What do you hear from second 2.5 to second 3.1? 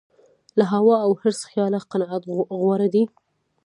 غوره دی.